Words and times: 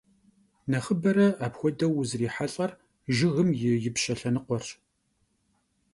Nexhıbere 0.71 1.27
apxuedeu 1.45 1.91
vuzrihelh'er 1.95 2.71
jjıgım 3.15 3.49
yi 3.59 3.71
yipşe 3.83 4.13
lhenıkhuerş. 4.19 4.69